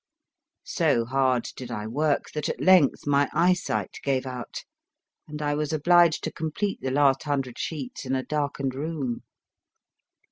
So 0.65 1.05
hard 1.05 1.47
did 1.55 1.69
I 1.69 1.85
work 1.85 2.31
that 2.31 2.49
at 2.49 2.59
length 2.59 3.05
my 3.05 3.29
eyesight 3.35 3.97
gave 4.01 4.25
out, 4.25 4.63
and 5.27 5.43
I 5.43 5.53
was 5.53 5.71
obliged 5.71 6.23
to 6.23 6.31
complete 6.33 6.81
the 6.81 6.89
last 6.89 7.21
hundred 7.21 7.59
sheets 7.59 8.03
in 8.03 8.15
a 8.15 8.23
darkened 8.25 8.73
room. 8.73 9.21